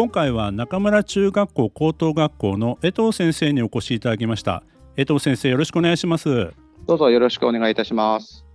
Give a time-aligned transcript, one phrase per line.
[0.00, 4.62] 今回は中村中学校高等学校の江藤先生にお越しいただきました
[4.96, 6.54] 江藤先生よろしくお願いします
[6.86, 8.46] どうぞよろしくお願いいたします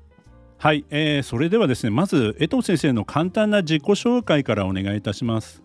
[0.58, 5.62] はい、えー、それではですねまず江藤先生の簡単な自己紹介からお願いいたします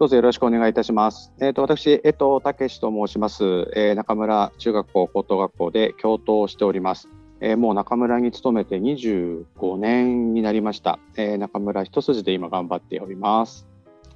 [0.00, 1.32] どうぞよろしくお願いいたします。
[1.40, 3.44] えっ、ー、と私江藤武と申します、
[3.76, 7.08] えー、中村中学校高等学校で教頭をしております。
[7.40, 10.98] えー、もう中村に勤めて25年になりました。
[11.16, 13.69] えー、中村一筋で今頑張っております。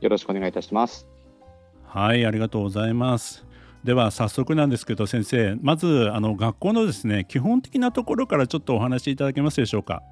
[0.05, 1.09] よろしくお願いいたします。
[1.87, 3.47] はい、ありがとうございます。
[3.85, 10.03] では早速なんですけど先生まずあの学校のですね基本的なところからちょっとお話しいただけますでしょうか？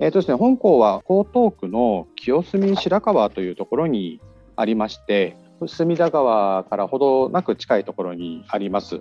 [0.00, 4.20] えーとですね、本校は江東区の清澄白河というところに
[4.56, 9.00] ありまして隅田川からほどなく近いところにあります。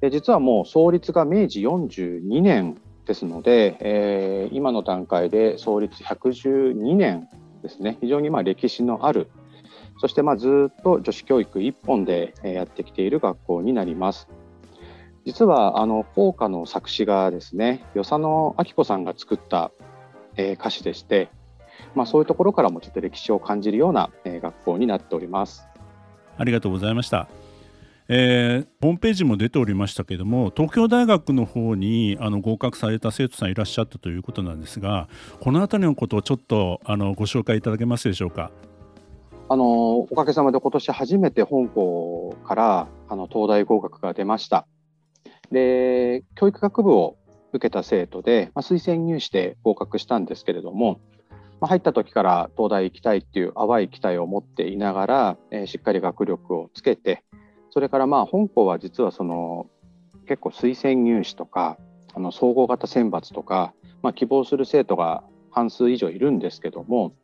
[0.00, 7.28] で実はもう創立が明治42年ですので、えー、今の段階で創立112年
[7.64, 9.28] ですね非常にま歴史のある
[9.98, 14.28] そしてまずっと女子教育一本でやってきている学校になります。
[15.24, 19.70] 実はあの校歌の作詞がですね与謝野明子さんが作った、
[20.36, 21.30] え、歌詞でして、
[21.94, 25.66] まあ、そういうところからもちょっと歴史を感じるような、え、学校になっております。
[26.36, 27.28] ありがとうございました。
[28.06, 35.08] えー、ホームページも出ておりましたけども東京大学の方にあの合格された生徒さんいらっしゃったということなんですが
[35.40, 38.50] この辺りのことをちょっとあのご紹介いただけますでしょうか？
[39.48, 44.66] あのおかげさまで今年初めて本校からあの東大合格が出ました。
[45.50, 47.16] で教育学部を
[47.52, 51.00] 受けた生徒で、まあ、推薦入試で合格したんですけれども、
[51.60, 57.22] まあ、入った時から東大行きたいっていう淡い期待を持っていながら、えー、しっかり学力をつけて
[57.74, 59.66] それからまあ本校は実はその
[60.28, 61.76] 結構推薦入試とか
[62.14, 67.16] あの総合型選抜とか、まあ、希望する生徒が半数以上いるんですけども、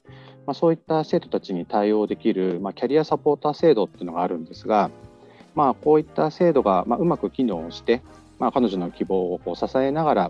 [0.46, 4.90] まあ、そういった生徒たちに対応できる、まあ、キャリアサポーター制度っていうのがあるんですが、
[5.54, 8.02] まあ、こういった制度がまあうまく機能して、
[8.40, 10.28] まあ、彼女の希望をこう支えながら、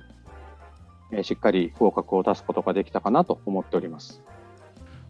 [1.12, 4.22] えー、しっかり合格を出すことができたかなと思っております。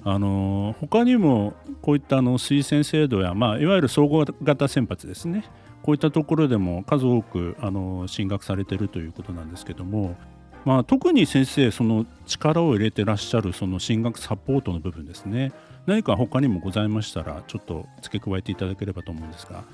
[0.03, 5.44] あの他にもこういったあの推薦制度や、まあ、いわゆる総合型選抜ですね。
[5.83, 10.16] こういったところでも数多くあの進学されてるということなんですけども、
[10.65, 15.53] まあ、特に先生その力を入れてらっしゃるその進学サポートの部分ですね。
[15.87, 19.65] 何か他にもございましたらちょっと付け加えていただければと思うんですが。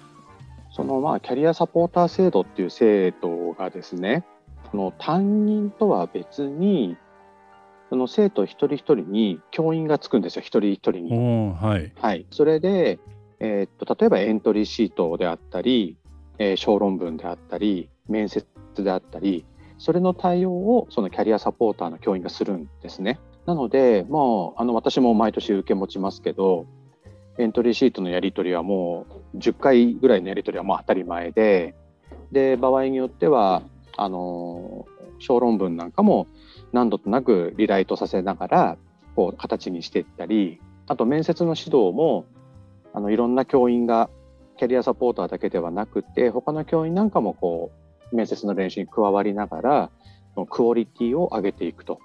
[0.70, 4.24] そのまあキャリアサポーター制度っていう制度がですね
[4.70, 6.96] その担任とは別に
[7.88, 11.54] その生徒一人一人に教員がつくんですよ、一人一人に。
[11.54, 12.98] はい、はい、それで、
[13.38, 15.96] えー、っと例えばエントリーシートであったり、
[16.38, 19.44] えー、小論文であったり、面接であったり、
[19.78, 23.20] それの対応をそのキャリアサポーターの教員がするんですね。
[23.46, 26.66] なので、もうあの私も毎年受け持ちますけど、
[27.38, 31.74] エントリーシートのやり取りはもう10回ぐらいのやり取りはもう当たり前で、
[32.32, 33.62] で場合によっては
[33.96, 34.86] あの
[35.18, 36.26] 小論文なんかも
[36.76, 38.76] 何度となくリライトさせながら
[39.14, 42.26] こう形にしていったりあと面接の指導も
[42.92, 44.10] あのいろんな教員が
[44.58, 47.72] キャリアサポーターだけではなくて他の教員なんかもこ
[48.12, 49.90] う面接の練習に加わりながら
[50.50, 51.98] クオリティを上げていくと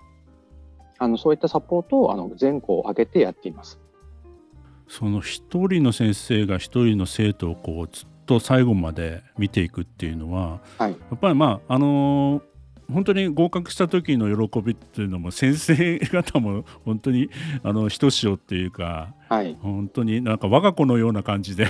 [0.99, 3.77] あのそういったサポートをあの全校を挙げてやっています。
[4.87, 12.41] その一人の先生が一人の生徒をこうずっと最後まで見ていくっていうのは、はい、やっぱりまああの
[12.91, 17.29] 本当に合格した時の喜びっていうのも先生方も本当に
[17.63, 21.67] あのひとしおっていうか、はい、本当になんか我が子のような感じで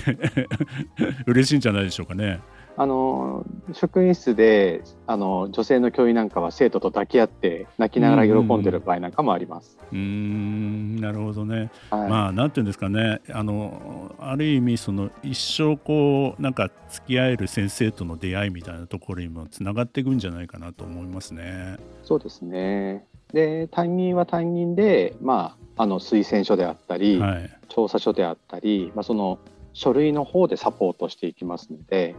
[1.28, 2.40] 嬉しいんじゃないでしょうかね。
[2.78, 9.78] あの職員室であの女性の教員なんかは生徒と抱き合って泣きながら喜んでる場合なんかもあります。
[9.92, 11.70] うんなるほどね。
[11.90, 21.78] はい、まあなんていうんですかねあのある意味その一生こうなんか付き合える先生との出会いみたいなところにもつながっていくんじゃないかなと思いますね。
[22.04, 23.06] そうですね。
[23.34, 29.40] で担任は担任で、まあ、あの推薦書であったり、はい、調査書であったり、まあ、その
[29.74, 32.16] 書類の方でサポートしていきますので、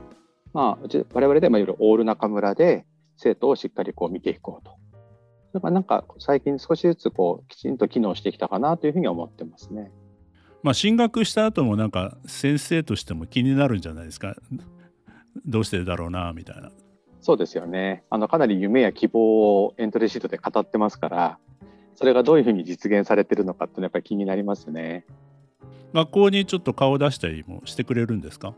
[0.52, 2.84] まあ、我々でもいわゆるオール中村で
[3.16, 4.72] 生徒をしっかりこう見ていこうと。
[5.54, 9.90] だからなんか最近少しずつこうきちんと機能してきたかなというふうに思ってますね。
[10.62, 14.34] まあ進学した後もなんか先生としても気になるんじゃないですか
[15.44, 16.70] どうしてだろうなみたいな。
[17.20, 21.38] そうですよねあのかなり夢や希望をエントリーシートで語ってますから
[21.94, 25.06] それがどういうふうに実現されてるのかってやっぱり気になりますね。
[25.92, 28.54] 学校にちょっと顔を出したりもしてくれるんですか？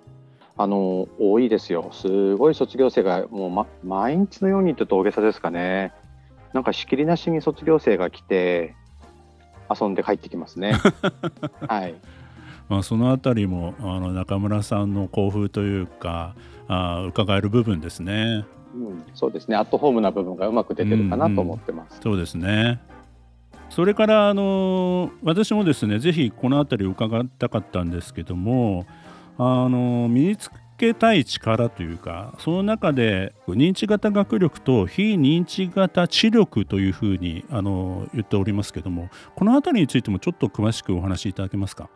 [0.56, 5.92] あの多いですよ、すごい卒業生がもう、ま、毎日のようにって大げさですかね、
[6.52, 8.76] なんかしきりなしに卒業生が来て、
[9.68, 10.74] 遊んで帰ってきますね。
[11.66, 11.94] はい
[12.68, 16.34] まあ、そのあたりもあの中村さんの興奮というか
[16.66, 19.02] あ伺える部分ですね、うん。
[19.14, 21.90] そうですね、アットホームな部分がうまく出てるかなと思ってます。
[21.90, 22.80] うんうん、そうですね
[23.70, 28.86] それからあの私もですねぜひこの辺り伺いたかったんですけども
[29.36, 41.88] あの身につけたい力というかその中で認知型学力と非認知型知力というふうにあの言っておりますけどもこの辺りについてもちょっと詳しくお話しいただけますか？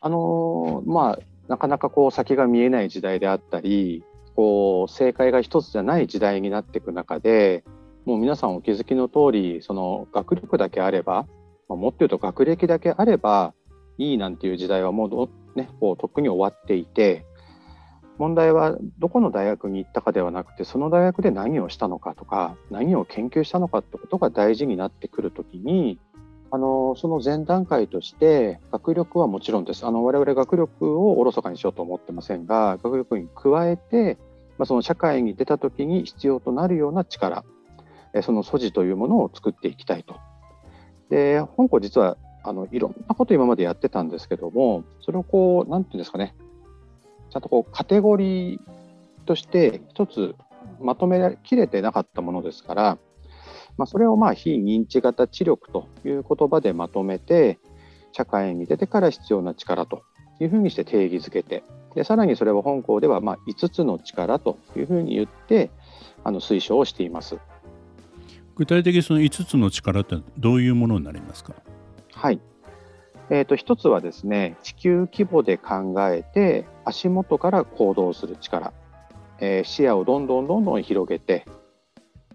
[0.00, 1.18] あのまあ
[1.48, 4.04] なかなかこう先が見えない時代であったり
[4.36, 7.64] こう正解が一つじゃない時代になっていく中で
[8.04, 11.26] もう皆さんお気づきの通り、その学力だけあれば、
[11.68, 13.54] まあ、もっと言うと学歴だけあれば
[13.96, 17.24] いいなんていう時代はもうね、こうとっくに終わっていて、
[18.18, 25.98] 問題はどこの大学に行ったかではなくて、その大学で何をしたのかとか、何を研究したのかってことが大事になってくるときに、
[26.50, 29.86] あのその前段階として学力はもちろんです。
[29.86, 34.18] あの我々学力をおろそかにしようと思ってませんが、学力に加えて、
[34.58, 37.44] まあ、その社会に出た時に必要となるような力、
[38.22, 40.16] その素地というものを作っていきたいと。
[41.08, 46.34] で、香港実はあのいろんなこと今までやってたんですけども、それをこう、なんていうんですかね、
[47.30, 48.60] ちゃんとこうカテゴリー
[49.26, 50.34] として一つ
[50.80, 52.98] まとめきれてなかったものですから、
[53.78, 57.58] まあ、それをまあ非認知型知力という言葉でまとめて、
[58.12, 60.02] 社会に出てから必要な力と
[60.40, 61.64] いうふうにして定義づけて、
[61.94, 65.70] でさらにそれを本校ではま5つの力というふうに言って
[66.24, 67.38] あの推奨をしています。
[68.54, 71.54] 具体的にその5つの力ってどういうものになりますか？
[72.22, 72.40] はい。
[73.30, 78.72] えー、と1つはですね地球規模で考えて足元から行動する力、
[79.40, 81.44] えー、視野をどんどんどんどん広げて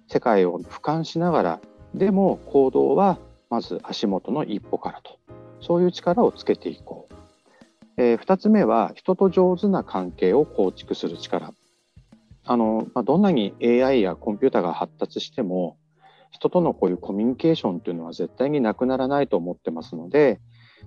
[0.10, 1.62] 世界を俯瞰しながら
[1.96, 3.18] でも行動は
[3.50, 5.20] まず足元の一歩からと。
[5.62, 7.14] そういう力をつけていこう、
[7.96, 11.54] えー、2つ目は人と上手な関係を構築する力。
[12.44, 15.78] あの、まあ、どんなに AI やコンピューターが発達しても
[16.32, 20.40] 人とのこういうコミュニケーションというのは絶対になくならないと思ってますので、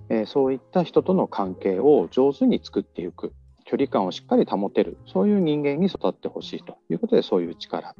[0.09, 3.33] えー、そういった人との関係を上手に作っていく
[3.65, 7.95] 距離感をしっかり保てるそういう人間に育ってほしいということでそういう力。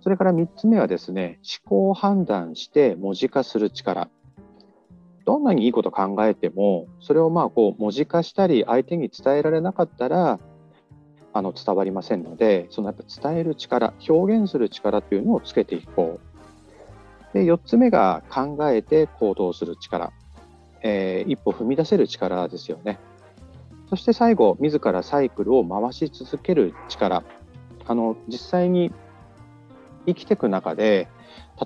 [0.00, 4.10] それから3つ目はですね思考を判断して文字化する力。
[5.24, 10.38] どんなにいいこと考えてもそれをまあこう文字化したり相手に伝えられなかったら
[11.34, 17.34] あの伝わりませんのでそのやっぱ伝える力表現する力というのをつけていこう。
[17.34, 20.12] で4つ目が考えて行動する力、
[20.82, 23.00] えー、一歩踏み出せる力ですよね。
[23.90, 27.24] そして最後自らサイクルを回し続ける力。
[27.86, 28.92] あの実際に
[30.06, 31.08] 生きていく中で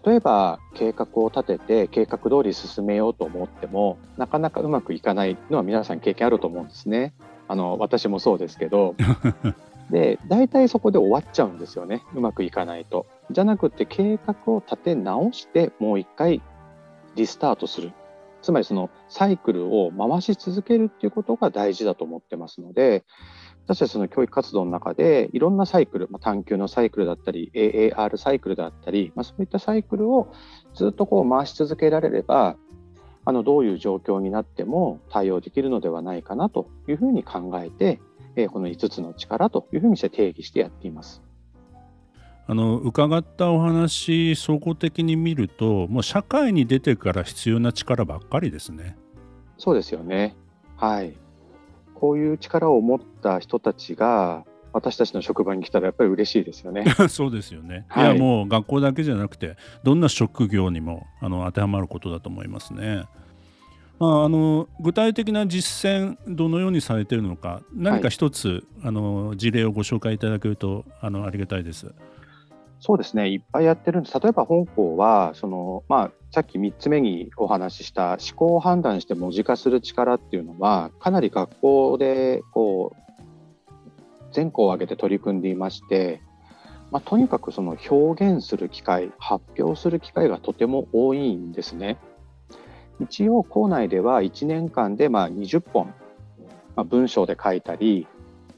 [0.05, 7.13] 例えば計画を立てて計画通り進めようと思ってもなかなかうまくいかないのは皆さん経験あると思うんですね。
[7.49, 8.95] あの私もそうですけど。
[9.91, 12.03] で大体そこで終わっちゃうんですよね。
[12.15, 13.07] うまくいかないと。
[13.31, 16.43] じゃなくて計画を立て直してもう一回
[17.15, 17.93] リスタートする。
[18.43, 23.05] つまりそのサイクルを回し続けるっていうことが大事だと思ってますので
[23.65, 30.33] 私たちの教育活動の中でいろんなサイクル、まあ、探究のサイクルだったり AAR サイクルだったり、まあ、そういったサイクルを
[30.75, 32.57] ずっとこう回し続けられれば
[33.29, 38.01] あのどういう状況になっても対応できるのではないかなというふうに考えて、
[38.37, 41.21] えー、この5つの力というふうにして定義してやっています。
[42.47, 48.97] あの伺ったお話総合的に見るともう社会に出てから必要な力ばっかりですね。
[49.59, 50.35] そうですよね。
[50.79, 51.13] はい。
[51.95, 56.85] こういう力を持った人たちが私たちの職場に来たらやっぱり嬉しいですよね。
[57.09, 57.85] そうですよね。
[57.89, 63.05] はい、いやもう学校だけじゃなくてどんな職業にもあの当てはまることだと思いますね。
[63.99, 71.93] まあ、あの具体的な実践どのようにされているのか何か一つ、はい、あの事例をご紹介いただけるとあのありがたいです。
[72.81, 83.08] そうですねいっぱいやってるんです例えば本校はその、まあ、さっき3つ目にお話しした思考を判断して文字化する力っていうのはかなり学校でこう
[84.33, 86.21] 全校を挙げて取り組んでいまして、
[86.91, 91.99] まあ、とにかくその表現する機会発表する機会がとても多いんですね。
[93.01, 95.95] 一応校内では1年間でまあ20本、
[96.75, 98.09] まあ、文章で書いたり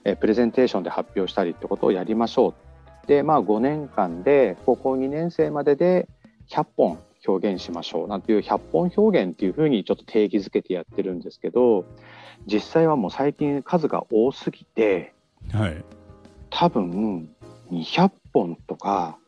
[0.04, 2.54] えプレゼンテーションで発表したりってことをやりましょ
[3.04, 6.08] うでまあ5年間で高校2年生までで
[6.48, 11.84] 100本表現しましょうなんていう100本表現っていうふうにちょっと定義づけてやってるんですけど
[12.46, 15.12] 実際はもう最近数が多すぎて、
[15.52, 15.84] はい、
[16.50, 17.28] 多分
[17.70, 19.18] 200本とか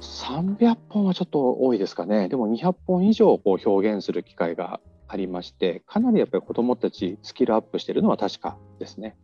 [0.00, 9.16] 300本はちょっと多いですかねでも200本以上こう表現する機会がありましてかなりやっぱり子どもたちスキルアップしてるのは確かですね。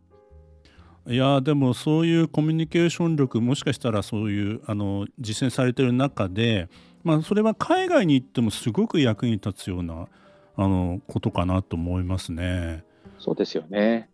[1.07, 6.67] いやでもそういうコミュニケーション力もしかしたらそういうあの実践されてる中で、
[7.03, 10.07] まあ、それは海外に行ってもすごく役に立つような
[10.55, 12.83] あのことかなと思いますね。
[13.19, 14.09] そうですよね。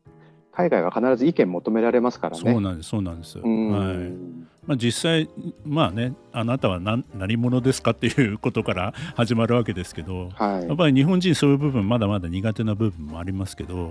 [0.51, 2.51] 海外は必ず意見求められますからね。
[2.51, 3.39] そうなんです、そうなんです。
[3.39, 4.41] はい。
[4.67, 5.29] まあ、実際、
[5.65, 13.85] まあね、あなたは何何者ですかっていうことから 始まるわけですけど、はい、やっぱり日本人そういう部分まだまだ苦手な部分もありますけどや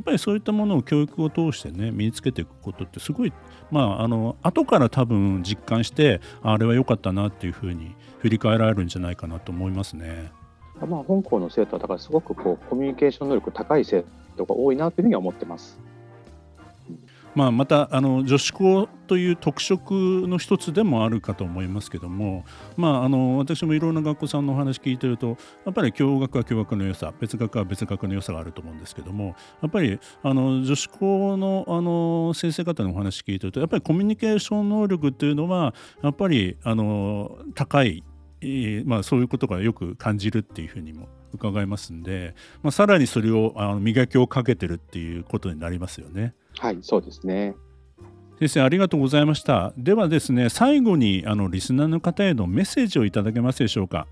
[0.00, 3.32] っぱりそういったものを教育を通してね身につけていくことってすごい
[3.70, 10.32] まああの後から多分実感してあれは良かったなっていうふうに振り返られるんじゃないかなと思いますね。
[10.88, 14.04] まあ、本校の生徒はだからすごくこうコミュニケーション能力高い生
[14.36, 15.85] 徒が多いなというふうには思ってます。
[17.36, 22.46] まあ、またあの女子校という特色の一つでもあるかと思いますけども、
[22.78, 38.02] まあ、あの私もいろんな学校さんのお話聞いてるとやっぱり共学は共学の良さ別学は別学の良さがあると思うんですけどもやっぱりあの女子校のあの先生方のお話聞いてるとやっぱりコミュニケーション能力っていうのはやっぱりあの高い
[38.84, 46.34] まあ、そういうことがよく感じるっていうふうにも伺いますんで、まあ、さらにそれをあの磨きをかけてるっていうことになりますよね。
[46.58, 47.54] はい、そうですね。
[48.38, 49.72] 先生ありがとうございました。
[49.78, 54.06] ではですね、最後にあのリスナーの方へのメッセージをいただけますでしょうか。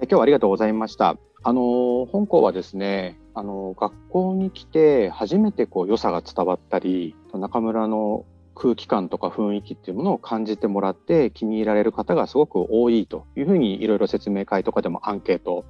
[0.00, 1.16] 今日はありがとうございました。
[1.42, 15.64] あの本校はですね、あの学校に来て初めてこう良さが伝わったり、中村の空気感とか雰囲気っていうものを感じてもらって気に入られる方がすごく多いというふうにいろいろ説明会とかでもアンケート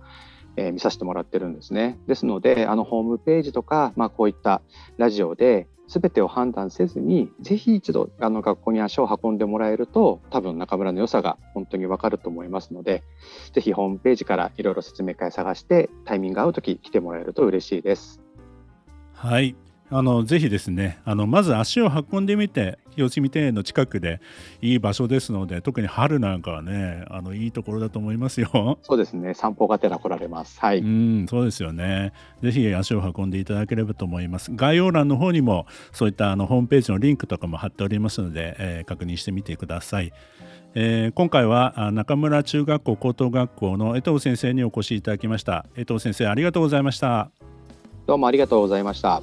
[0.59, 1.99] えー、見させてもらってるんですね。
[2.09, 4.61] ですので、あのホームページとか、まあ、こういった
[4.97, 13.05] ラジオで全てを判断せずに、ぜひ一度あの学校に足を運んでもらえると、多分中村の良さが本当にわかると思いますので、
[13.53, 18.21] ぜひホームページからいろいろ説明会探して、タイミング合う時来てもらえると嬉しいです。
[19.15, 19.68] はい。
[19.91, 24.21] あのぜひですねあのまず足を運んでみて清澄庭園の近くで
[24.61, 28.79] いい場所ですので特に春なんかはねあのいいところだと思いますよ。
[28.83, 30.61] そうですね散歩がてら来られます。
[30.61, 30.79] はい。
[30.79, 32.13] うんそうですよね。
[32.43, 34.51] ぜひ足を運んでいただければと思います。
[34.55, 40.13] 概要欄の方にもそういったあのホームページのリンクとかも貼っておりますので、えー、確認してみてください。
[40.75, 45.67] えー、今回は中村中学校高等学校の江藤先生にお越しいただきました。
[45.77, 47.31] 江藤先生ありがとうございました。
[48.07, 49.23] どうもありがとうございました。